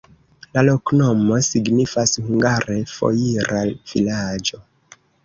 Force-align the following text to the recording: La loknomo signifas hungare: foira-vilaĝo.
La 0.53 0.61
loknomo 0.67 1.35
signifas 1.47 2.13
hungare: 2.29 2.79
foira-vilaĝo. 2.95 4.61